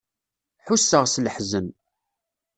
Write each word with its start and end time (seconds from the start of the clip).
Ḥusseɣ 0.65 1.03
s 1.13 1.15
leḥzen. 1.25 1.67